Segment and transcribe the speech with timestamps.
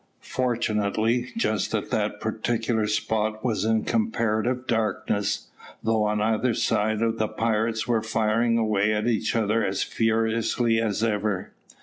[0.33, 5.49] Fortunately, just that particular spot was in comparative darkness,
[5.83, 11.03] though on either side the pirates were firing away at each other as furiously as
[11.03, 11.51] ever.